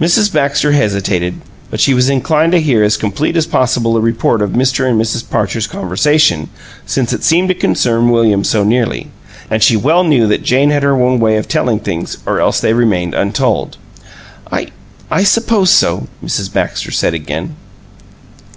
[0.00, 0.32] Mrs.
[0.32, 4.52] Baxter hesitated, but she was inclined to hear as complete as possible a report of
[4.52, 4.88] Mr.
[4.88, 5.28] and Mrs.
[5.28, 6.48] Parcher's conversation,
[6.86, 9.10] since it seemed to concern William so nearly;
[9.50, 12.60] and she well knew that Jane had her own way of telling things or else
[12.60, 13.76] they remained untold.
[14.52, 14.68] "I
[15.10, 16.52] I suppose so," Mrs.
[16.52, 17.56] Baxter said, again.